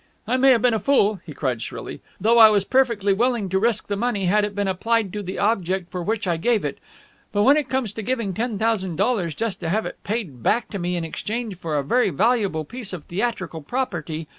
"I 0.27 0.35
may 0.35 0.49
have 0.49 0.63
been 0.63 0.73
a 0.73 0.79
fool," 0.79 1.21
he 1.27 1.31
cried 1.35 1.61
shrilly, 1.61 2.01
"though 2.19 2.39
I 2.39 2.49
was 2.49 2.65
perfectly 2.65 3.13
willing 3.13 3.49
to 3.49 3.59
risk 3.59 3.87
the 3.87 3.95
money 3.95 4.25
had 4.25 4.43
it 4.43 4.55
been 4.55 4.67
applied 4.67 5.13
to 5.13 5.21
the 5.21 5.37
object 5.37 5.91
for 5.91 6.01
which 6.01 6.25
I 6.27 6.37
gave 6.37 6.65
it. 6.65 6.79
But 7.31 7.43
when 7.43 7.55
it 7.55 7.69
comes 7.69 7.93
to 7.93 8.01
giving 8.01 8.33
ten 8.33 8.57
thousand 8.57 8.95
dollars 8.95 9.35
just 9.35 9.59
to 9.59 9.69
have 9.69 9.85
it 9.85 10.03
paid 10.03 10.41
back 10.41 10.69
to 10.71 10.79
me 10.79 10.95
in 10.95 11.03
exchange 11.03 11.55
for 11.57 11.77
a 11.77 11.83
very 11.83 12.09
valuable 12.09 12.65
piece 12.65 12.93
of 12.93 13.03
theatrical 13.03 13.61
property 13.61 14.27